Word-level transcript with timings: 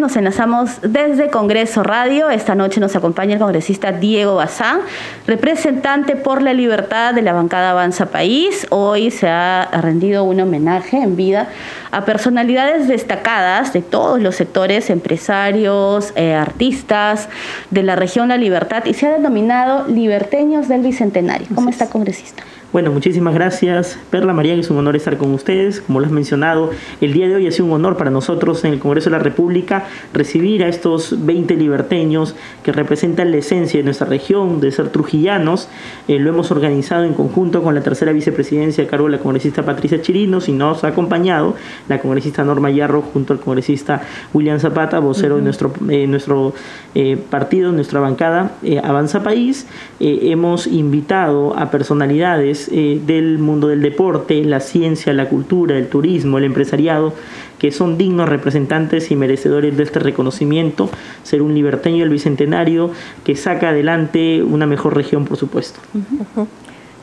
Nos 0.00 0.16
enlazamos 0.16 0.80
desde 0.80 1.28
Congreso 1.28 1.82
Radio. 1.82 2.30
Esta 2.30 2.54
noche 2.54 2.80
nos 2.80 2.96
acompaña 2.96 3.34
el 3.34 3.38
congresista 3.38 3.92
Diego 3.92 4.36
Bazán, 4.36 4.80
representante 5.26 6.16
por 6.16 6.40
la 6.40 6.54
libertad 6.54 7.12
de 7.12 7.20
la 7.20 7.34
bancada 7.34 7.72
Avanza 7.72 8.06
País. 8.06 8.66
Hoy 8.70 9.10
se 9.10 9.28
ha 9.28 9.68
rendido 9.82 10.24
un 10.24 10.40
homenaje 10.40 10.96
en 10.96 11.16
vida 11.16 11.48
a 11.90 12.06
personalidades 12.06 12.88
destacadas 12.88 13.74
de 13.74 13.82
todos 13.82 14.22
los 14.22 14.36
sectores, 14.36 14.88
empresarios, 14.88 16.14
eh, 16.16 16.32
artistas 16.32 17.28
de 17.70 17.82
la 17.82 17.94
región 17.94 18.28
La 18.28 18.38
Libertad 18.38 18.86
y 18.86 18.94
se 18.94 19.06
ha 19.06 19.10
denominado 19.10 19.86
Liberteños 19.86 20.66
del 20.66 20.80
Bicentenario. 20.80 21.46
¿Cómo 21.54 21.68
está, 21.68 21.90
congresista? 21.90 22.42
Bueno, 22.72 22.92
muchísimas 22.92 23.34
gracias, 23.34 23.98
Perla 24.10 24.32
María, 24.32 24.54
es 24.54 24.70
un 24.70 24.78
honor 24.78 24.94
estar 24.94 25.16
con 25.16 25.34
ustedes. 25.34 25.80
Como 25.80 25.98
lo 25.98 26.06
has 26.06 26.12
mencionado, 26.12 26.70
el 27.00 27.12
día 27.12 27.26
de 27.26 27.34
hoy 27.34 27.48
ha 27.48 27.50
sido 27.50 27.64
un 27.64 27.72
honor 27.72 27.96
para 27.96 28.12
nosotros 28.12 28.64
en 28.64 28.72
el 28.72 28.78
Congreso 28.78 29.10
de 29.10 29.16
la 29.16 29.22
República 29.24 29.88
recibir 30.14 30.62
a 30.62 30.68
estos 30.68 31.26
20 31.26 31.56
liberteños 31.56 32.36
que 32.62 32.70
representan 32.70 33.32
la 33.32 33.38
esencia 33.38 33.80
de 33.80 33.82
nuestra 33.82 34.06
región, 34.06 34.60
de 34.60 34.70
ser 34.70 34.90
trujillanos. 34.90 35.68
Eh, 36.06 36.20
lo 36.20 36.30
hemos 36.30 36.52
organizado 36.52 37.02
en 37.02 37.14
conjunto 37.14 37.64
con 37.64 37.74
la 37.74 37.80
tercera 37.80 38.12
vicepresidencia 38.12 38.84
a 38.84 38.86
cargo 38.86 39.06
de 39.06 39.16
la 39.16 39.18
congresista 39.18 39.64
Patricia 39.64 40.00
Chirinos 40.00 40.48
y 40.48 40.52
nos 40.52 40.84
ha 40.84 40.88
acompañado 40.88 41.56
la 41.88 42.00
congresista 42.00 42.44
Norma 42.44 42.70
Yarro 42.70 43.02
junto 43.02 43.32
al 43.32 43.40
congresista 43.40 44.02
William 44.32 44.60
Zapata, 44.60 45.00
vocero 45.00 45.34
de 45.38 45.42
nuestro, 45.42 45.72
eh, 45.88 46.06
nuestro 46.06 46.54
eh, 46.94 47.16
partido, 47.16 47.72
nuestra 47.72 47.98
bancada 47.98 48.52
Avanza 48.84 49.24
País. 49.24 49.66
hemos 49.98 50.68
invitado 50.68 51.58
a 51.58 51.72
personalidades 51.72 52.59
eh, 52.68 53.00
del 53.04 53.38
mundo 53.38 53.68
del 53.68 53.82
deporte, 53.82 54.44
la 54.44 54.60
ciencia, 54.60 55.12
la 55.12 55.28
cultura, 55.28 55.76
el 55.76 55.88
turismo, 55.88 56.38
el 56.38 56.44
empresariado, 56.44 57.14
que 57.58 57.72
son 57.72 57.98
dignos 57.98 58.28
representantes 58.28 59.10
y 59.10 59.16
merecedores 59.16 59.76
de 59.76 59.82
este 59.82 59.98
reconocimiento, 59.98 60.90
ser 61.22 61.42
un 61.42 61.54
liberteño 61.54 62.00
del 62.00 62.08
Bicentenario 62.08 62.90
que 63.24 63.36
saca 63.36 63.70
adelante 63.70 64.42
una 64.42 64.66
mejor 64.66 64.96
región, 64.96 65.24
por 65.24 65.36
supuesto. 65.36 65.80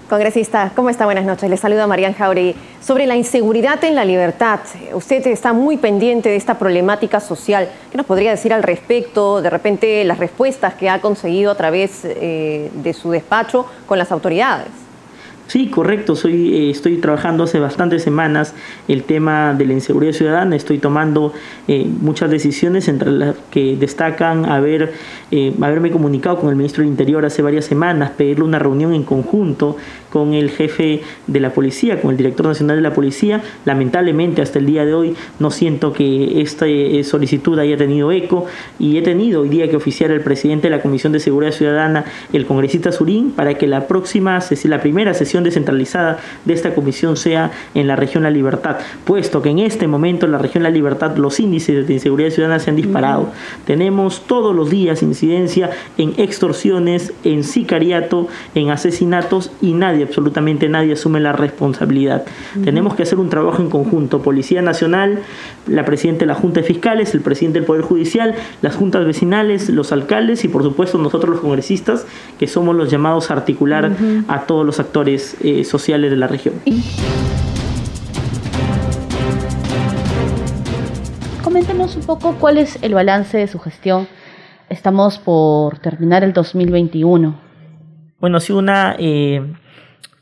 Congresista, 0.10 0.72
¿cómo 0.74 0.90
está? 0.90 1.04
Buenas 1.04 1.26
noches. 1.26 1.50
Le 1.50 1.58
saluda 1.58 1.86
Marian 1.86 2.14
Jauregui. 2.14 2.56
Sobre 2.82 3.06
la 3.08 3.18
inseguridad 3.18 3.84
en 3.84 3.94
la 3.94 4.06
libertad, 4.06 4.62
usted 4.94 5.28
está 5.28 5.52
muy 5.52 5.76
pendiente 5.76 6.30
de 6.30 6.38
esta 6.38 6.58
problemática 6.58 7.20
social. 7.20 7.68
¿Qué 7.92 7.98
nos 7.98 8.06
podría 8.06 8.32
decir 8.32 8.54
al 8.54 8.64
respecto? 8.64 9.42
De 9.42 9.50
repente, 9.50 10.06
las 10.06 10.18
respuestas 10.18 10.76
que 10.76 10.90
ha 10.90 11.02
conseguido 11.02 11.52
a 11.52 11.56
través 11.56 12.06
eh, 12.06 12.72
de 12.74 12.94
su 12.94 13.12
despacho 13.12 13.66
con 13.86 13.98
las 13.98 14.14
autoridades. 14.14 14.87
Sí, 15.48 15.68
correcto. 15.68 16.18
Soy, 16.18 16.54
eh, 16.54 16.70
estoy 16.70 16.98
trabajando 16.98 17.46
hace 17.46 17.58
bastantes 17.60 18.04
semanas 18.04 18.54
el 18.90 19.04
tema 19.04 19.54
de 19.54 19.66
la 19.66 19.74
inseguridad 19.74 20.12
ciudadana. 20.12 20.58
Estoy 20.58 20.78
tomando 20.78 21.32
eh, 21.70 21.88
muchas 22.02 22.30
decisiones 22.30 22.90
entre 22.90 23.12
las 23.12 23.36
que 23.50 23.78
destacan 23.78 24.46
haber, 24.46 24.92
eh, 25.32 25.54
haberme 25.62 25.90
comunicado 25.90 26.38
con 26.38 26.50
el 26.50 26.58
ministro 26.58 26.82
del 26.84 26.92
Interior 26.92 27.26
hace 27.26 27.42
varias 27.42 27.64
semanas, 27.64 28.12
pedirle 28.18 28.44
una 28.44 28.60
reunión 28.60 28.94
en 28.94 29.04
conjunto 29.04 29.78
con 30.12 30.34
el 30.34 30.50
jefe 30.50 31.02
de 31.28 31.40
la 31.40 31.52
policía, 31.52 32.02
con 32.02 32.12
el 32.12 32.18
director 32.18 32.48
nacional 32.48 32.76
de 32.76 32.82
la 32.82 32.94
policía. 32.94 33.42
Lamentablemente 33.64 34.42
hasta 34.42 34.60
el 34.60 34.66
día 34.66 34.84
de 34.84 34.94
hoy 34.94 35.16
no 35.40 35.50
siento 35.50 35.94
que 35.94 36.42
esta 36.42 36.66
solicitud 37.04 37.58
haya 37.60 37.78
tenido 37.78 38.12
eco 38.12 38.48
y 38.80 38.98
he 38.98 39.02
tenido 39.02 39.42
hoy 39.42 39.50
día 39.50 39.70
que 39.70 39.78
oficiar 39.78 40.12
al 40.12 40.22
presidente 40.22 40.70
de 40.70 40.76
la 40.76 40.82
Comisión 40.82 41.14
de 41.14 41.20
Seguridad 41.20 41.52
Ciudadana, 41.52 42.04
el 42.34 42.46
congresista 42.46 42.92
Surín, 42.92 43.32
para 43.32 43.54
que 43.54 43.68
la 43.68 43.88
próxima, 43.88 44.40
la 44.64 44.82
primera 44.82 45.14
sesión 45.14 45.37
descentralizada 45.44 46.20
de 46.46 46.54
esta 46.54 46.74
comisión 46.74 47.18
sea 47.18 47.52
en 47.74 47.88
la 47.88 47.96
región 47.96 48.24
La 48.24 48.30
Libertad, 48.30 48.78
puesto 49.06 49.42
que 49.42 49.50
en 49.50 49.60
este 49.60 49.88
momento 49.88 50.26
en 50.26 50.32
la 50.32 50.38
región 50.38 50.64
La 50.64 50.70
Libertad 50.70 51.18
los 51.18 51.40
índices 51.40 51.88
de 51.88 51.94
inseguridad 51.94 52.30
ciudadana 52.30 52.60
se 52.60 52.70
han 52.70 52.76
disparado. 52.76 53.32
Tenemos 53.66 54.24
todos 54.28 54.56
los 54.56 54.70
días 54.70 55.04
incidencia 55.04 55.70
en 55.98 56.14
extorsiones, 56.18 57.14
en 57.24 57.44
sicariato, 57.44 58.28
en 58.56 58.70
asesinatos 58.70 59.52
y 59.62 59.74
nadie, 59.74 60.04
absolutamente 60.04 60.70
nadie 60.70 60.94
asume 60.94 61.20
la 61.20 61.34
responsabilidad. 61.34 62.26
Tenemos 62.64 62.96
que 62.96 63.04
hacer 63.04 63.20
un 63.20 63.30
trabajo 63.30 63.62
en 63.62 63.70
conjunto, 63.70 64.22
Policía 64.22 64.62
Nacional, 64.62 65.20
la 65.68 65.86
presidenta 65.86 66.22
de 66.22 66.28
la 66.28 66.36
Junta 66.36 66.62
de 66.62 66.68
Fiscales, 66.68 67.14
el 67.14 67.22
presidente 67.22 67.60
del 67.60 67.66
Poder 67.66 67.82
Judicial, 67.82 68.36
las 68.62 68.76
juntas 68.76 69.06
vecinales, 69.06 69.70
los 69.70 69.92
alcaldes 69.92 70.44
y 70.44 70.48
por 70.48 70.64
supuesto 70.64 70.98
nosotros 70.98 71.32
los 71.32 71.42
congresistas, 71.42 72.06
que 72.40 72.48
somos 72.48 72.76
los 72.76 72.90
llamados 72.90 73.30
a 73.30 73.34
articular 73.34 73.92
a 74.28 74.42
todos 74.42 74.66
los 74.66 74.80
actores 74.80 75.27
eh, 75.42 75.64
sociales 75.64 76.12
de 76.12 76.18
la 76.18 76.28
región. 76.28 76.56
Coméntenos 81.44 81.96
un 81.96 82.04
poco 82.04 82.36
cuál 82.40 82.58
es 82.58 82.78
el 82.82 82.94
balance 82.94 83.38
de 83.38 83.48
su 83.48 83.60
gestión. 83.60 84.08
Estamos 84.70 85.18
por 85.18 85.80
terminar 85.80 86.24
el 86.24 86.34
2021. 86.34 87.40
Bueno, 88.20 88.38
ha 88.38 88.40
sido 88.40 88.60
una 88.60 88.96
eh, 89.00 89.42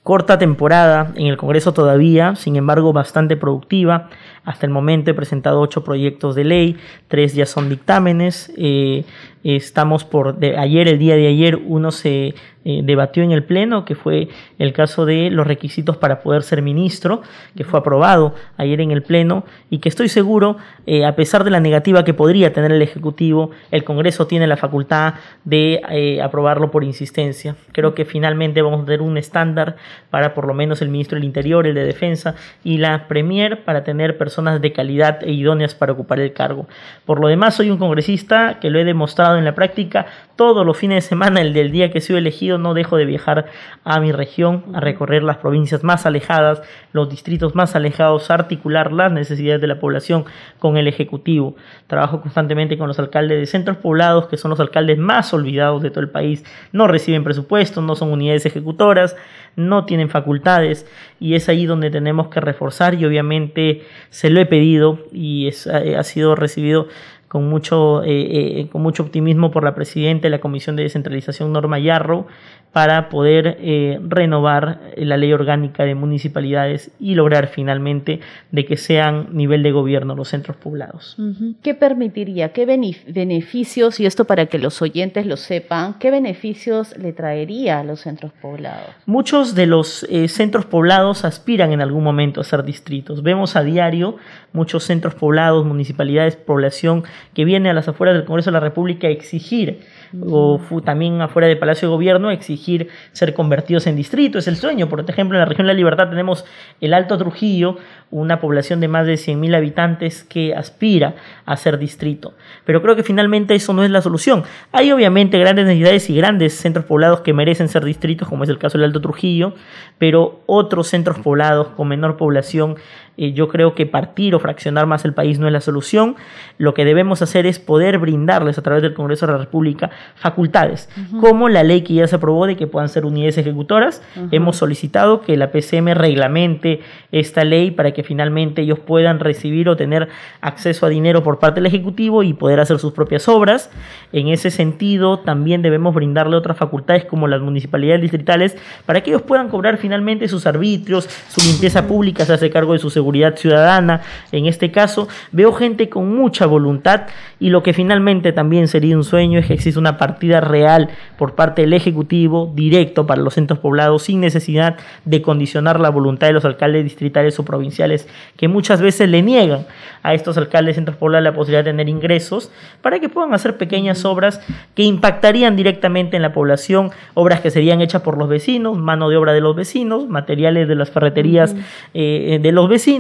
corta 0.04 0.38
temporada 0.38 1.14
en 1.16 1.26
el 1.26 1.36
Congreso 1.36 1.74
todavía, 1.74 2.36
sin 2.36 2.58
embargo 2.58 2.94
bastante 2.94 3.38
productiva. 3.38 4.10
Hasta 4.44 4.68
el 4.68 4.72
momento 4.72 5.10
he 5.10 5.14
presentado 5.16 5.60
ocho 5.62 5.84
proyectos 5.84 6.36
de 6.36 6.44
ley, 6.44 6.78
tres 7.08 7.34
ya 7.34 7.48
son 7.48 7.70
dictámenes. 7.70 8.54
Eh, 8.56 9.04
estamos 9.46 10.04
por 10.04 10.38
de 10.38 10.58
ayer, 10.58 10.88
el 10.88 10.98
día 10.98 11.16
de 11.16 11.28
ayer, 11.28 11.56
uno 11.56 11.92
se 11.92 12.34
eh, 12.68 12.82
debatió 12.84 13.22
en 13.22 13.32
el 13.32 13.44
Pleno, 13.44 13.86
que 13.86 13.94
fue 13.94 14.28
el 14.58 14.74
caso 14.74 15.06
de 15.06 15.30
los 15.30 15.46
requisitos 15.46 15.98
para 15.98 16.22
poder 16.22 16.42
ser 16.42 16.64
ministro, 16.64 17.22
que 17.56 17.64
fue 17.64 17.80
aprobado 17.80 18.34
ayer 18.58 18.82
en 18.82 18.90
el 18.90 19.04
Pleno 19.04 19.46
y 19.70 19.78
que 19.78 19.90
estoy 19.90 20.10
seguro, 20.10 20.58
eh, 20.88 21.06
a 21.06 21.16
pesar 21.16 21.44
de 21.44 21.52
la 21.52 21.60
negativa 21.60 22.04
que 22.04 22.16
podría 22.16 22.54
tener 22.54 22.72
el 22.72 22.82
Ejecutivo, 22.82 23.52
el 23.70 23.84
Congreso 23.84 24.26
tiene 24.26 24.48
la 24.48 24.58
facultad 24.58 25.14
de 25.44 25.80
eh, 25.92 26.24
aprobarlo 26.24 26.72
por 26.72 26.84
insistencia. 26.84 27.56
Creo 27.72 27.94
que 27.94 28.04
finalmente 28.04 28.64
vamos 28.64 28.82
a 28.82 28.86
tener 28.86 29.04
un 29.04 29.20
estándar 29.20 29.76
para 30.10 30.34
por 30.34 30.48
lo 30.48 30.56
menos 30.56 30.82
el 30.82 30.90
ministro 30.90 31.18
del 31.18 31.24
Interior, 31.24 31.68
el 31.68 31.76
de 31.76 31.86
Defensa 31.86 32.34
y 32.64 32.80
la 32.80 33.08
Premier 33.08 33.64
para 33.64 33.84
tener 33.84 34.18
personas 34.18 34.60
de 34.60 34.74
calidad 34.74 35.20
e 35.22 35.34
idóneas 35.34 35.76
para 35.76 35.92
ocupar 35.92 36.20
el 36.20 36.34
cargo. 36.34 36.68
Por 37.06 37.20
lo 37.20 37.28
demás, 37.28 37.54
soy 37.54 37.70
un 37.70 37.78
congresista 37.78 38.58
que 38.60 38.72
lo 38.72 38.80
he 38.80 38.86
demostrado 38.86 39.35
en 39.38 39.46
la 39.46 39.56
práctica 39.56 40.06
todos 40.36 40.66
los 40.66 40.78
fines 40.78 41.04
de 41.04 41.10
semana, 41.10 41.42
el 41.42 41.54
del 41.54 41.72
día 41.72 41.92
que 41.92 42.02
sido 42.02 42.20
elegido 42.20 42.58
no 42.58 42.74
dejo 42.74 42.98
de 42.98 43.06
viajar 43.06 43.46
a 43.84 44.00
mi 44.00 44.12
región, 44.12 44.66
a 44.74 44.80
recorrer 44.80 45.24
las 45.24 45.38
provincias 45.38 45.84
más 45.84 46.06
alejadas, 46.06 46.62
los 46.92 47.10
distritos 47.10 47.56
más 47.56 47.76
alejados, 47.76 48.30
a 48.30 48.34
articular 48.34 48.92
las 48.92 49.12
necesidades 49.12 49.62
de 49.62 49.68
la 49.68 49.80
población 49.80 50.26
con 50.60 50.78
el 50.78 50.88
Ejecutivo. 50.88 51.56
Trabajo 51.88 52.22
constantemente 52.22 52.78
con 52.78 52.88
los 52.88 53.00
alcaldes 53.00 53.40
de 53.40 53.46
centros 53.46 53.78
poblados, 53.78 54.28
que 54.28 54.38
son 54.38 54.50
los 54.50 54.60
alcaldes 54.60 54.98
más 54.98 55.34
olvidados 55.34 55.82
de 55.82 55.90
todo 55.90 56.02
el 56.02 56.10
país. 56.10 56.44
No 56.72 56.88
reciben 56.88 57.24
presupuestos, 57.24 57.84
no 57.84 57.96
son 57.96 58.12
unidades 58.12 58.46
ejecutoras, 58.46 59.16
no 59.56 59.86
tienen 59.86 60.10
facultades 60.10 60.86
y 61.20 61.36
es 61.36 61.48
ahí 61.50 61.66
donde 61.66 61.90
tenemos 61.90 62.28
que 62.28 62.42
reforzar 62.42 62.94
y 62.96 63.06
obviamente 63.06 63.84
se 64.10 64.30
lo 64.30 64.40
he 64.42 64.46
pedido 64.46 65.00
y 65.12 65.48
ha 65.48 66.04
sido 66.04 66.36
recibido 66.36 66.88
con 67.36 67.50
mucho, 67.50 68.02
eh, 68.06 68.62
eh, 68.62 68.68
con 68.72 68.82
mucho 68.82 69.04
optimismo 69.04 69.52
por 69.52 69.66
la 69.66 69.76
presidenta 69.76 70.28
de 70.28 70.30
la 70.30 70.40
Comisión 70.40 70.78
de 70.78 70.84
Descentralización, 70.84 71.52
Norma 71.52 71.80
Yarro, 71.80 72.28
para 72.76 73.08
poder 73.08 73.58
eh, 73.62 74.02
renovar 74.06 74.82
la 74.98 75.16
ley 75.16 75.32
orgánica 75.32 75.86
de 75.86 75.96
municipalidades 75.96 76.92
y 77.00 77.16
lograr 77.16 77.48
finalmente 77.48 78.20
de 78.52 78.66
que 78.66 78.76
sean 78.76 79.30
nivel 79.32 79.64
de 79.64 79.72
gobierno 79.72 80.14
los 80.14 80.28
centros 80.28 80.58
poblados. 80.58 81.16
¿Qué 81.64 81.74
permitiría, 81.74 82.52
qué 82.52 82.66
beneficios, 82.66 84.02
y 84.02 84.06
esto 84.06 84.26
para 84.26 84.48
que 84.48 84.60
los 84.60 84.82
oyentes 84.82 85.26
lo 85.26 85.38
sepan, 85.38 85.96
qué 86.00 86.12
beneficios 86.12 86.98
le 86.98 87.14
traería 87.14 87.80
a 87.80 87.86
los 87.86 88.02
centros 88.02 88.34
poblados? 88.42 88.90
Muchos 89.06 89.56
de 89.56 89.68
los 89.68 90.06
eh, 90.10 90.28
centros 90.28 90.66
poblados 90.66 91.24
aspiran 91.24 91.72
en 91.72 91.80
algún 91.80 92.04
momento 92.04 92.42
a 92.42 92.44
ser 92.44 92.66
distritos. 92.66 93.24
Vemos 93.24 93.56
a 93.56 93.64
diario 93.64 94.18
muchos 94.52 94.84
centros 94.84 95.16
poblados, 95.16 95.66
municipalidades, 95.66 96.36
población 96.36 97.06
que 97.34 97.46
viene 97.46 97.70
a 97.70 97.74
las 97.74 97.88
afueras 97.88 98.16
del 98.16 98.26
Congreso 98.26 98.50
de 98.50 98.54
la 98.54 98.60
República 98.60 99.08
a 99.08 99.12
exigir 99.12 99.80
o 100.22 100.60
también 100.84 101.22
afuera 101.22 101.48
del 101.48 101.58
Palacio 101.58 101.88
de 101.88 101.94
Gobierno 101.94 102.32
exigir 102.32 102.90
ser 103.12 103.34
convertidos 103.34 103.88
en 103.88 103.96
distrito. 103.96 104.38
Es 104.38 104.48
el 104.48 104.58
sueño. 104.58 104.88
Por 104.88 105.04
ejemplo, 105.10 105.38
en 105.38 105.40
la 105.40 105.46
región 105.46 105.68
de 105.68 105.74
la 105.74 105.78
Libertad 105.78 106.10
tenemos 106.10 106.46
el 106.82 106.94
Alto 106.94 107.18
Trujillo, 107.18 107.78
una 108.12 108.40
población 108.40 108.80
de 108.80 108.88
más 108.88 109.08
de 109.08 109.16
100.000 109.16 109.56
habitantes 109.56 110.24
que 110.24 110.56
aspira 110.56 111.16
a 111.46 111.58
ser 111.58 111.78
distrito. 111.78 112.34
Pero 112.66 112.82
creo 112.82 112.96
que 112.96 113.04
finalmente 113.04 113.56
eso 113.56 113.74
no 113.74 113.84
es 113.84 113.92
la 113.92 114.02
solución. 114.02 114.44
Hay 114.72 114.92
obviamente 114.92 115.38
grandes 115.40 115.66
necesidades 115.66 116.10
y 116.10 116.16
grandes 116.16 116.54
centros 116.54 116.86
poblados 116.86 117.22
que 117.22 117.34
merecen 117.34 117.68
ser 117.68 117.84
distritos, 117.84 118.28
como 118.28 118.44
es 118.44 118.50
el 118.50 118.58
caso 118.58 118.78
del 118.78 118.86
Alto 118.86 119.02
Trujillo, 119.02 119.54
pero 119.98 120.42
otros 120.46 120.88
centros 120.88 121.20
poblados 121.20 121.70
con 121.70 121.88
menor 121.88 122.18
población 122.18 122.76
Eh, 123.18 123.32
yo 123.34 123.48
creo 123.48 123.76
que 123.76 123.86
partir 123.86 124.36
o 124.36 124.40
fraccionar 124.40 124.86
más 124.88 125.06
el 125.06 125.14
país 125.14 125.40
no 125.40 125.48
es 125.48 125.54
la 125.54 125.62
solución. 125.62 126.16
Lo 126.58 126.74
que 126.74 126.86
debemos 126.86 127.22
hacer 127.22 127.46
es 127.46 127.60
poder 127.60 127.98
brindarles 127.98 128.58
a 128.58 128.62
través 128.62 128.82
del 128.84 128.94
Congreso 128.94 129.26
de 129.26 129.34
la 129.34 129.38
República 129.38 129.92
facultades, 130.16 130.90
como 131.20 131.50
la 131.50 131.64
ley 131.64 131.82
que 131.82 131.94
ya 131.94 132.08
se 132.08 132.16
aprobó 132.16 132.48
de 132.48 132.56
que 132.56 132.68
puedan 132.68 132.90
ser 132.90 133.06
unidades 133.06 133.38
ejecutoras. 133.38 134.02
Hemos 134.32 134.58
solicitado 134.58 135.22
que 135.22 135.38
la 135.38 135.52
PCM 135.52 135.94
reglamente 135.94 136.82
esta 137.12 137.44
ley 137.44 137.72
para 137.72 137.92
que 137.92 138.04
finalmente 138.04 138.62
ellos 138.62 138.80
puedan 138.80 139.20
recibir 139.20 139.70
o 139.70 139.78
tener 139.78 140.10
acceso 140.42 140.86
a 140.86 140.90
dinero 140.90 141.24
por 141.24 141.40
parte 141.40 141.62
del 141.62 141.68
Ejecutivo 141.68 142.24
y 142.24 142.34
poder 142.34 142.60
hacer 142.60 142.80
sus 142.80 142.94
propias 142.94 143.28
obras. 143.28 143.70
En 144.12 144.28
ese 144.28 144.52
sentido, 144.52 145.20
también 145.20 145.62
debemos 145.62 145.94
brindarle 145.96 146.36
otras 146.36 146.58
facultades 146.58 147.06
como 147.06 147.28
las 147.28 147.42
municipalidades 147.42 148.02
distritales 148.02 148.58
para 148.86 149.02
que 149.02 149.12
ellos 149.12 149.22
puedan 149.22 149.50
cobrar 149.50 149.78
finalmente 149.78 150.28
sus 150.28 150.46
arbitrios, 150.48 151.06
su 151.30 151.42
limpieza 151.42 151.88
pública, 151.88 152.26
se 152.26 152.34
hace 152.34 152.50
cargo 152.50 152.74
de 152.74 152.80
su 152.80 152.90
seguridad 152.90 153.05
ciudadana. 153.36 154.02
En 154.32 154.46
este 154.46 154.72
caso, 154.72 155.08
veo 155.32 155.54
gente 155.54 155.90
con 155.90 156.16
mucha 156.16 156.46
voluntad 156.46 157.04
y 157.40 157.50
lo 157.50 157.64
que 157.64 157.74
finalmente 157.74 158.32
también 158.32 158.68
sería 158.68 158.96
un 158.96 159.04
sueño 159.04 159.40
es 159.40 159.48
que 159.48 159.54
exista 159.54 159.80
una 159.80 159.98
partida 159.98 160.42
real 160.42 160.90
por 161.18 161.36
parte 161.36 161.62
del 161.62 161.74
Ejecutivo 161.74 162.52
directo 162.56 163.06
para 163.06 163.22
los 163.22 163.34
centros 163.34 163.60
poblados 163.60 164.04
sin 164.04 164.22
necesidad 164.22 164.78
de 165.04 165.22
condicionar 165.22 165.80
la 165.80 165.90
voluntad 165.90 166.28
de 166.28 166.34
los 166.34 166.46
alcaldes 166.46 166.84
distritales 166.84 167.38
o 167.40 167.46
provinciales 167.46 168.08
que 168.38 168.48
muchas 168.48 168.82
veces 168.82 169.10
le 169.10 169.22
niegan 169.22 169.66
a 170.02 170.14
estos 170.14 170.38
alcaldes 170.38 170.76
de 170.76 170.80
centros 170.80 170.98
poblados 170.98 171.24
la 171.24 171.34
posibilidad 171.34 171.64
de 171.64 171.72
tener 171.72 171.90
ingresos 171.90 172.52
para 172.82 173.00
que 173.00 173.10
puedan 173.10 173.34
hacer 173.34 173.58
pequeñas 173.58 174.06
obras 174.06 174.42
que 174.76 174.84
impactarían 174.84 175.56
directamente 175.56 176.16
en 176.16 176.22
la 176.22 176.34
población, 176.34 176.92
obras 177.14 177.42
que 177.42 177.52
serían 177.52 177.82
hechas 177.82 178.02
por 178.02 178.18
los 178.18 178.30
vecinos, 178.30 178.78
mano 178.78 179.10
de 179.10 179.18
obra 179.18 179.34
de 179.34 179.42
los 179.42 179.56
vecinos, 179.56 180.08
materiales 180.08 180.68
de 180.68 180.76
las 180.76 180.90
ferreterías 180.90 181.56
eh, 181.94 182.40
de 182.42 182.52
los 182.52 182.70
vecinos 182.70 182.95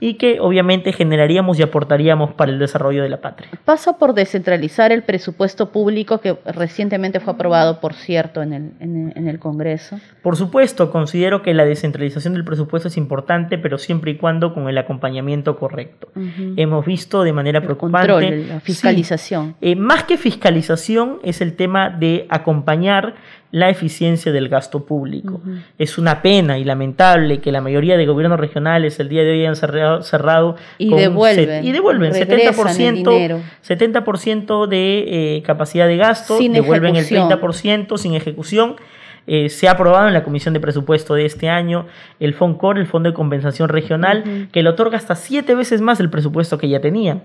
y 0.00 0.14
que 0.14 0.40
obviamente 0.40 0.92
generaríamos 0.92 1.58
y 1.58 1.62
aportaríamos 1.62 2.34
para 2.34 2.52
el 2.52 2.58
desarrollo 2.58 3.02
de 3.02 3.08
la 3.08 3.20
patria. 3.20 3.50
Pasa 3.64 3.98
por 3.98 4.14
descentralizar 4.14 4.92
el 4.92 5.02
presupuesto 5.02 5.70
público 5.70 6.20
que 6.20 6.36
recientemente 6.44 7.20
fue 7.20 7.34
aprobado, 7.34 7.80
por 7.80 7.94
cierto, 7.94 8.42
en 8.42 8.52
el, 8.52 8.72
en 8.80 9.28
el 9.28 9.38
Congreso. 9.38 9.98
Por 10.22 10.36
supuesto, 10.36 10.90
considero 10.90 11.42
que 11.42 11.54
la 11.54 11.64
descentralización 11.64 12.34
del 12.34 12.44
presupuesto 12.44 12.88
es 12.88 12.96
importante, 12.96 13.58
pero 13.58 13.78
siempre 13.78 14.12
y 14.12 14.16
cuando 14.16 14.54
con 14.54 14.68
el 14.68 14.78
acompañamiento 14.78 15.56
correcto. 15.56 16.08
Hemos 16.56 16.84
visto 16.84 17.22
de 17.22 17.32
manera 17.32 17.60
preocupante... 17.60 18.08
Control, 18.08 18.48
la 18.48 18.60
fiscalización. 18.60 19.56
Eh, 19.60 19.76
más 19.76 20.04
que 20.04 20.16
fiscalización 20.16 21.18
es 21.22 21.40
el 21.40 21.54
tema 21.54 21.90
de 21.90 22.26
acompañar 22.28 23.14
la 23.52 23.70
eficiencia 23.70 24.32
del 24.32 24.48
gasto 24.48 24.84
público. 24.84 25.40
Es 25.78 25.98
una 25.98 26.22
pena 26.22 26.58
y 26.58 26.64
lamentable 26.64 27.40
que 27.40 27.52
la 27.52 27.60
mayoría 27.60 27.96
de 27.96 28.06
gobiernos 28.06 28.40
regionales 28.40 28.98
el 29.00 29.08
día 29.08 29.22
de 29.22 29.30
hoy 29.30 29.40
hayan 29.40 29.56
cerrado, 29.56 30.02
cerrado 30.02 30.56
y, 30.78 30.92
devuelven, 30.92 31.64
y 31.64 31.72
devuelven 31.72 32.12
70%, 32.12 33.40
70 33.62 34.66
de 34.68 35.36
eh, 35.36 35.42
capacidad 35.42 35.86
de 35.86 35.96
gasto, 35.96 36.38
devuelven 36.38 36.96
el 36.96 37.06
30% 37.06 37.96
sin 37.98 38.14
ejecución. 38.14 38.76
Eh, 39.28 39.48
se 39.48 39.66
ha 39.66 39.72
aprobado 39.72 40.06
en 40.06 40.14
la 40.14 40.22
Comisión 40.22 40.54
de 40.54 40.60
Presupuesto 40.60 41.14
de 41.14 41.26
este 41.26 41.48
año 41.48 41.86
el 42.20 42.32
FONCOR, 42.32 42.78
el 42.78 42.86
Fondo 42.86 43.10
de 43.10 43.14
Compensación 43.14 43.68
Regional, 43.68 44.48
que 44.52 44.62
le 44.62 44.68
otorga 44.68 44.96
hasta 44.96 45.16
siete 45.16 45.54
veces 45.54 45.80
más 45.80 45.98
el 45.98 46.10
presupuesto 46.10 46.58
que 46.58 46.68
ya 46.68 46.80
tenían. 46.80 47.22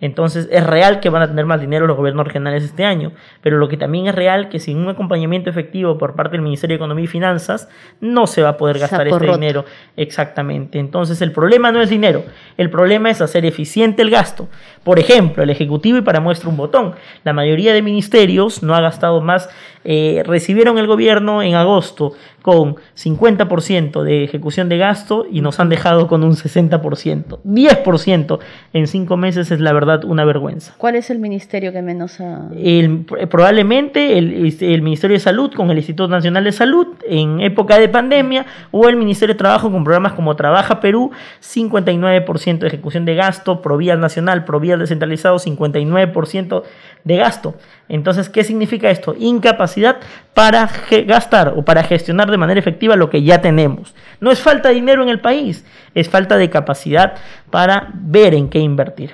Entonces 0.00 0.48
es 0.50 0.66
real 0.66 1.00
que 1.00 1.08
van 1.08 1.22
a 1.22 1.28
tener 1.28 1.46
más 1.46 1.60
dinero 1.60 1.86
los 1.86 1.96
gobiernos 1.96 2.26
regionales 2.26 2.64
este 2.64 2.84
año, 2.84 3.12
pero 3.40 3.58
lo 3.58 3.68
que 3.68 3.76
también 3.76 4.06
es 4.06 4.14
real 4.14 4.48
que 4.48 4.60
sin 4.60 4.78
un 4.78 4.88
acompañamiento 4.88 5.50
efectivo 5.50 5.98
por 5.98 6.14
parte 6.14 6.32
del 6.32 6.42
Ministerio 6.42 6.74
de 6.74 6.78
Economía 6.78 7.04
y 7.04 7.08
Finanzas 7.08 7.68
no 8.00 8.26
se 8.26 8.42
va 8.42 8.50
a 8.50 8.56
poder 8.56 8.78
gastar 8.78 9.06
este 9.08 9.26
dinero 9.26 9.64
exactamente. 9.96 10.78
Entonces 10.78 11.22
el 11.22 11.32
problema 11.32 11.72
no 11.72 11.80
es 11.80 11.88
dinero, 11.88 12.24
el 12.58 12.70
problema 12.70 13.10
es 13.10 13.20
hacer 13.20 13.44
eficiente 13.46 14.02
el 14.02 14.10
gasto. 14.10 14.48
Por 14.82 14.98
ejemplo, 14.98 15.42
el 15.42 15.50
Ejecutivo 15.50 15.98
y 15.98 16.02
para 16.02 16.20
muestra 16.20 16.48
un 16.48 16.56
botón, 16.56 16.94
la 17.24 17.32
mayoría 17.32 17.72
de 17.72 17.82
ministerios 17.82 18.62
no 18.62 18.74
ha 18.74 18.80
gastado 18.80 19.20
más, 19.20 19.48
eh, 19.84 20.22
recibieron 20.26 20.78
el 20.78 20.86
gobierno 20.86 21.42
en 21.42 21.54
agosto 21.54 22.12
con 22.44 22.76
50% 22.94 24.02
de 24.02 24.22
ejecución 24.22 24.68
de 24.68 24.76
gasto 24.76 25.24
y 25.30 25.40
nos 25.40 25.60
han 25.60 25.70
dejado 25.70 26.08
con 26.08 26.22
un 26.22 26.32
60%. 26.32 27.38
10% 27.42 28.38
en 28.74 28.86
cinco 28.86 29.16
meses 29.16 29.50
es 29.50 29.60
la 29.60 29.72
verdad 29.72 30.04
una 30.04 30.26
vergüenza. 30.26 30.74
¿Cuál 30.76 30.96
es 30.96 31.08
el 31.08 31.20
ministerio 31.20 31.72
que 31.72 31.80
menos 31.80 32.20
ha...? 32.20 32.50
El, 32.54 33.06
probablemente 33.30 34.18
el, 34.18 34.54
el, 34.60 34.82
Ministerio 34.82 35.14
de 35.14 35.20
Salud 35.20 35.54
con 35.54 35.70
el 35.70 35.78
Instituto 35.78 36.06
Nacional 36.06 36.44
de 36.44 36.52
Salud 36.52 36.88
en 37.08 37.40
época 37.40 37.78
de 37.78 37.88
pandemia 37.88 38.44
o 38.72 38.90
el 38.90 38.96
Ministerio 38.96 39.34
de 39.34 39.38
Trabajo 39.38 39.72
con 39.72 39.82
programas 39.82 40.12
como 40.12 40.36
Trabaja 40.36 40.80
Perú, 40.80 41.12
59% 41.42 42.58
de 42.58 42.66
ejecución 42.66 43.06
de 43.06 43.14
gasto, 43.14 43.62
Provías 43.62 43.98
Nacional, 43.98 44.44
Provías 44.44 44.78
Descentralizado, 44.78 45.38
59% 45.38 46.62
de 47.04 47.16
gasto. 47.16 47.54
Entonces, 47.88 48.28
¿qué 48.28 48.44
significa 48.44 48.90
esto? 48.90 49.14
Incapacidad 49.18 49.96
para 50.32 50.70
gastar 51.06 51.54
o 51.56 51.64
para 51.64 51.82
gestionar 51.82 52.30
de 52.30 52.38
manera 52.38 52.58
efectiva 52.58 52.96
lo 52.96 53.10
que 53.10 53.22
ya 53.22 53.40
tenemos. 53.40 53.94
No 54.20 54.30
es 54.30 54.40
falta 54.40 54.70
de 54.70 54.76
dinero 54.76 55.02
en 55.02 55.08
el 55.08 55.20
país, 55.20 55.64
es 55.94 56.08
falta 56.08 56.36
de 56.38 56.50
capacidad 56.50 57.14
para 57.50 57.90
ver 57.94 58.34
en 58.34 58.48
qué 58.48 58.58
invertir. 58.58 59.10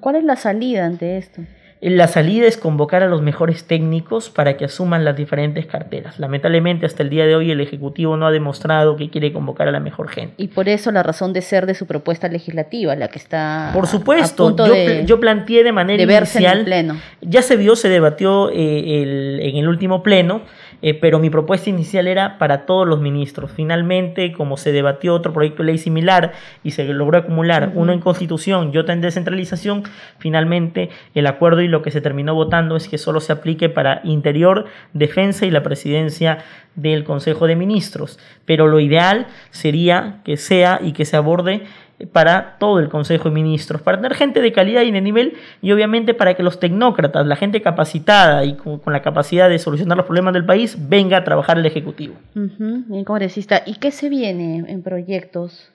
¿Cuál 0.00 0.16
es 0.16 0.24
la 0.24 0.36
salida 0.36 0.84
ante 0.84 1.16
esto? 1.16 1.42
La 1.82 2.06
salida 2.06 2.46
es 2.46 2.58
convocar 2.58 3.02
a 3.02 3.08
los 3.08 3.22
mejores 3.22 3.64
técnicos 3.64 4.30
para 4.30 4.56
que 4.56 4.66
asuman 4.66 5.04
las 5.04 5.16
diferentes 5.16 5.66
carteras. 5.66 6.20
Lamentablemente, 6.20 6.86
hasta 6.86 7.02
el 7.02 7.10
día 7.10 7.26
de 7.26 7.34
hoy, 7.34 7.50
el 7.50 7.60
Ejecutivo 7.60 8.16
no 8.16 8.24
ha 8.24 8.30
demostrado 8.30 8.94
que 8.94 9.10
quiere 9.10 9.32
convocar 9.32 9.66
a 9.66 9.72
la 9.72 9.80
mejor 9.80 10.08
gente. 10.08 10.34
Y 10.36 10.46
por 10.46 10.68
eso 10.68 10.92
la 10.92 11.02
razón 11.02 11.32
de 11.32 11.42
ser 11.42 11.66
de 11.66 11.74
su 11.74 11.88
propuesta 11.88 12.28
legislativa, 12.28 12.94
la 12.94 13.08
que 13.08 13.18
está. 13.18 13.70
Por 13.74 13.88
supuesto, 13.88 14.56
yo, 14.56 14.74
yo, 15.04 15.18
planteé 15.18 15.64
de 15.64 15.72
manera 15.72 16.04
inicial. 16.04 16.62
pleno. 16.62 17.00
Ya 17.20 17.42
se 17.42 17.56
vio, 17.56 17.74
se 17.74 17.88
debatió 17.88 18.50
eh, 18.50 19.40
en 19.42 19.56
el 19.56 19.66
último 19.66 20.04
pleno 20.04 20.42
eh, 20.82 20.94
pero 20.94 21.18
mi 21.18 21.30
propuesta 21.30 21.70
inicial 21.70 22.08
era 22.08 22.38
para 22.38 22.66
todos 22.66 22.86
los 22.86 23.00
ministros. 23.00 23.50
Finalmente, 23.52 24.32
como 24.32 24.56
se 24.56 24.72
debatió 24.72 25.14
otro 25.14 25.32
proyecto 25.32 25.62
de 25.62 25.68
ley 25.68 25.78
similar 25.78 26.32
y 26.64 26.72
se 26.72 26.84
logró 26.84 27.18
acumular 27.18 27.72
uno 27.74 27.92
en 27.92 28.00
constitución 28.00 28.70
y 28.74 28.78
otro 28.78 28.92
en 28.92 29.00
descentralización, 29.00 29.84
finalmente 30.18 30.90
el 31.14 31.26
acuerdo 31.26 31.62
y 31.62 31.68
lo 31.68 31.82
que 31.82 31.90
se 31.90 32.00
terminó 32.00 32.34
votando 32.34 32.76
es 32.76 32.88
que 32.88 32.98
solo 32.98 33.20
se 33.20 33.32
aplique 33.32 33.68
para 33.68 34.00
interior, 34.04 34.66
defensa 34.92 35.46
y 35.46 35.50
la 35.50 35.62
presidencia 35.62 36.38
del 36.74 37.04
Consejo 37.04 37.46
de 37.46 37.56
Ministros. 37.56 38.18
Pero 38.44 38.66
lo 38.66 38.80
ideal 38.80 39.26
sería 39.50 40.20
que 40.24 40.36
sea 40.36 40.80
y 40.82 40.92
que 40.92 41.04
se 41.04 41.16
aborde 41.16 41.62
para 42.06 42.56
todo 42.58 42.78
el 42.78 42.88
Consejo 42.88 43.28
de 43.28 43.34
Ministros, 43.34 43.82
para 43.82 43.98
tener 43.98 44.14
gente 44.14 44.40
de 44.40 44.52
calidad 44.52 44.82
y 44.82 44.90
de 44.90 45.00
nivel 45.00 45.34
y 45.60 45.72
obviamente 45.72 46.14
para 46.14 46.34
que 46.34 46.42
los 46.42 46.60
tecnócratas, 46.60 47.26
la 47.26 47.36
gente 47.36 47.62
capacitada 47.62 48.44
y 48.44 48.54
con, 48.54 48.80
la 48.86 49.02
capacidad 49.02 49.48
de 49.48 49.58
solucionar 49.58 49.96
los 49.96 50.06
problemas 50.06 50.34
del 50.34 50.44
país, 50.44 50.76
venga 50.88 51.16
a 51.16 51.24
trabajar 51.24 51.58
el 51.58 51.66
Ejecutivo. 51.66 52.14
Bien, 52.34 53.04
congresista. 53.04 53.62
¿Y 53.66 53.76
qué 53.76 53.90
se 53.90 54.08
viene 54.08 54.64
en 54.68 54.82
proyectos? 54.82 55.71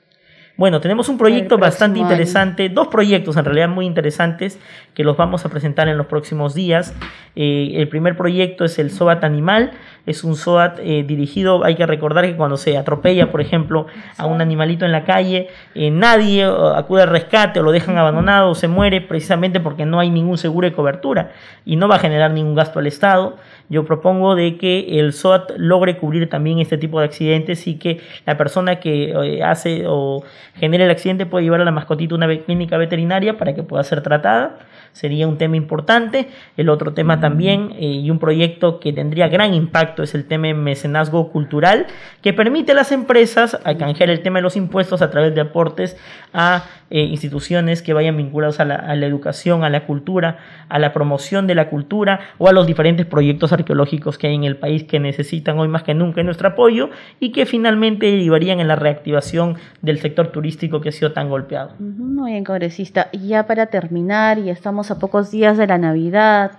Bueno, 0.57 0.81
tenemos 0.81 1.07
un 1.07 1.19
proyecto 1.19 1.59
bastante 1.59 2.00
interesante, 2.00 2.68
dos 2.69 2.88
proyectos 2.88 3.38
en 3.38 3.45
realidad 3.45 3.69
muy 3.69 3.86
interesantes 3.86 4.59
que 4.95 5.04
los 5.04 5.15
vamos 5.15 5.45
a 5.45 5.50
presentar 5.50 5.88
en 5.88 6.00
los 6.00 6.07
próximos 6.07 6.56
días. 6.56 6.95
Eh, 7.36 7.73
el 7.76 7.87
primer 7.90 8.18
proyecto 8.18 8.66
es 8.66 8.80
el 8.80 8.90
SOAT 8.90 9.23
Animal, 9.23 9.73
es 10.07 10.23
un 10.23 10.35
SOAT 10.35 10.80
eh, 10.80 11.04
dirigido, 11.07 11.64
hay 11.64 11.76
que 11.76 11.85
recordar 11.85 12.26
que 12.26 12.35
cuando 12.35 12.57
se 12.57 12.76
atropella, 12.76 13.30
por 13.30 13.40
ejemplo, 13.40 13.85
a 14.18 14.26
un 14.26 14.42
animalito 14.42 14.83
en 14.83 14.92
la 14.92 15.04
calle, 15.04 15.49
eh, 15.76 15.92
nadie 15.92 16.44
acude 16.44 17.04
al 17.04 17.09
rescate 17.09 17.59
o 17.59 17.64
lo 17.64 17.71
dejan 17.71 17.95
abandonado 17.99 18.49
o 18.49 18.56
se 18.56 18.68
muere 18.68 19.02
precisamente 19.02 19.59
porque 19.59 19.85
no 19.85 19.99
hay 19.99 20.09
ningún 20.09 20.40
seguro 20.40 20.68
de 20.68 20.73
cobertura 20.73 21.33
y 21.66 21.76
no 21.76 21.87
va 21.87 21.97
a 21.97 21.99
generar 21.99 22.31
ningún 22.31 22.56
gasto 22.56 22.80
al 22.80 22.87
Estado. 22.87 23.37
Yo 23.69 23.85
propongo 23.85 24.33
de 24.33 24.57
que 24.57 24.99
el 24.99 25.14
SOAT 25.14 25.52
logre 25.57 25.97
cubrir 25.97 26.30
también 26.30 26.57
este 26.57 26.80
tipo 26.80 26.99
de 26.99 27.06
accidentes 27.06 27.68
y 27.68 27.76
que 27.76 27.99
la 28.26 28.37
persona 28.37 28.80
que 28.80 29.42
hace 29.44 29.83
o 29.85 30.23
genera 30.56 30.85
el 30.85 30.92
accidente 30.92 31.25
puede 31.25 31.45
llevar 31.45 31.61
a 31.61 31.66
la 31.66 31.71
mascotita 31.71 32.16
a 32.16 32.18
una 32.18 32.27
clínica 32.39 32.77
veterinaria 32.77 33.37
para 33.37 33.54
que 33.54 33.63
pueda 33.63 33.83
ser 33.83 34.01
tratada 34.01 34.57
sería 34.97 35.27
un 35.27 35.37
tema 35.37 35.56
importante. 35.56 36.27
El 36.57 36.69
otro 36.69 36.94
tema 36.94 37.19
también 37.19 37.73
eh, 37.77 37.85
y 37.85 38.09
un 38.09 38.19
proyecto 38.19 38.80
que 38.80 38.94
tendría 38.94 39.27
gran 39.27 39.54
impacto 39.54 40.04
es 40.04 40.16
el 40.16 40.25
tema 40.25 40.47
de 40.47 40.54
mecenazgo 40.56 41.31
cultural, 41.31 41.85
que 42.21 42.33
permite 42.33 42.71
a 42.71 42.75
las 42.75 42.92
empresas 42.92 43.59
a 43.63 43.71
el 43.71 44.21
tema 44.21 44.39
de 44.39 44.44
los 44.44 44.56
impuestos 44.56 45.01
a 45.01 45.09
través 45.09 45.35
de 45.35 45.42
aportes 45.42 45.97
a 46.33 46.66
eh, 46.89 47.01
instituciones 47.01 47.81
que 47.81 47.94
vayan 47.94 48.18
la, 48.66 48.75
a 48.75 48.95
la, 48.95 49.06
educación, 49.06 49.63
a 49.63 49.69
la 49.69 49.85
cultura, 49.85 50.37
a 50.69 50.80
la 50.80 50.94
promoción 50.94 51.45
de 51.45 51.56
la 51.56 51.69
cultura 51.69 52.19
o 52.37 52.47
a 52.47 52.54
los 52.54 52.66
diferentes 52.66 53.06
proyectos 53.06 53.51
arqueológicos 53.54 54.18
que 54.18 54.27
hay 54.27 54.35
en 54.35 54.45
el 54.45 54.56
país 54.56 54.83
que 54.83 54.99
necesitan 54.99 55.59
hoy 55.59 55.68
más 55.68 55.83
que 55.83 55.94
nunca 55.94 56.23
nuestro 56.23 56.49
apoyo 56.49 56.89
y 57.19 57.31
que 57.31 57.45
finalmente 57.45 58.06
derivarían 58.06 58.59
en 58.59 58.68
la 58.68 58.75
reactivación 58.75 59.57
del 59.81 59.99
sector 59.99 60.27
turístico 60.27 60.36
que 60.81 60.89
ha 60.89 60.91
sido 60.91 61.11
tan 61.11 61.29
golpeado. 61.29 61.71
Muy 61.79 62.31
bien, 62.31 62.44
congresista. 62.44 63.09
Y 63.11 63.29
ya 63.29 63.47
para 63.47 63.67
terminar, 63.67 64.39
y 64.39 64.49
estamos 64.49 64.91
a 64.91 64.99
pocos 64.99 65.31
días 65.31 65.57
de 65.57 65.67
la 65.67 65.77
Navidad, 65.77 66.51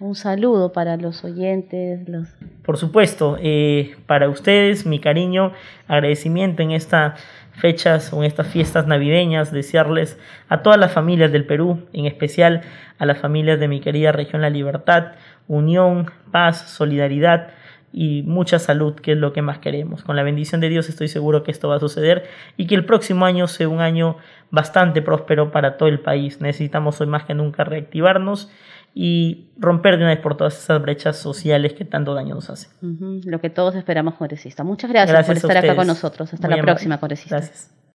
un 0.00 0.14
saludo 0.14 0.72
para 0.72 0.96
los 0.96 1.24
oyentes. 1.24 2.08
Los... 2.08 2.28
Por 2.64 2.76
supuesto, 2.76 3.38
eh, 3.40 3.94
para 4.06 4.28
ustedes 4.28 4.84
mi 4.84 4.98
cariño, 4.98 5.52
agradecimiento 5.86 6.62
en 6.62 6.72
estas 6.72 7.20
fechas 7.52 8.12
o 8.12 8.18
en 8.18 8.24
estas 8.24 8.48
fiestas 8.48 8.86
navideñas, 8.86 9.52
desearles 9.52 10.18
a 10.48 10.62
todas 10.62 10.78
las 10.78 10.92
familias 10.92 11.30
del 11.30 11.46
Perú, 11.46 11.86
en 11.92 12.06
especial 12.06 12.62
a 12.98 13.06
las 13.06 13.18
familias 13.18 13.60
de 13.60 13.68
mi 13.68 13.80
querida 13.80 14.12
región 14.12 14.42
La 14.42 14.50
Libertad, 14.50 15.12
unión, 15.48 16.10
paz, 16.30 16.70
solidaridad 16.70 17.48
y 17.92 18.22
mucha 18.22 18.58
salud, 18.58 18.94
que 18.94 19.12
es 19.12 19.18
lo 19.18 19.32
que 19.32 19.42
más 19.42 19.58
queremos. 19.58 20.02
Con 20.02 20.16
la 20.16 20.22
bendición 20.22 20.60
de 20.60 20.68
Dios 20.68 20.88
estoy 20.88 21.08
seguro 21.08 21.42
que 21.42 21.50
esto 21.50 21.68
va 21.68 21.76
a 21.76 21.80
suceder 21.80 22.24
y 22.56 22.66
que 22.66 22.74
el 22.74 22.84
próximo 22.84 23.26
año 23.26 23.46
sea 23.46 23.68
un 23.68 23.80
año 23.80 24.16
bastante 24.50 25.02
próspero 25.02 25.52
para 25.52 25.76
todo 25.76 25.88
el 25.88 26.00
país. 26.00 26.40
Necesitamos 26.40 27.00
hoy 27.00 27.06
más 27.06 27.24
que 27.24 27.34
nunca 27.34 27.64
reactivarnos 27.64 28.50
y 28.94 29.46
romper 29.58 29.96
de 29.96 30.04
una 30.04 30.14
vez 30.14 30.20
por 30.20 30.36
todas 30.36 30.56
esas 30.58 30.80
brechas 30.80 31.16
sociales 31.16 31.72
que 31.74 31.84
tanto 31.84 32.14
daño 32.14 32.34
nos 32.34 32.50
hacen. 32.50 32.70
Lo 33.24 33.40
que 33.40 33.50
todos 33.50 33.74
esperamos, 33.74 34.14
congresista. 34.14 34.64
Muchas 34.64 34.90
gracias, 34.90 35.26
por 35.26 35.36
estar 35.36 35.56
acá 35.56 35.76
con 35.76 35.86
nosotros. 35.86 36.32
Hasta 36.32 36.48
la 36.48 36.60
próxima, 36.62 36.98
congresista. 36.98 37.36
Gracias. 37.36 37.81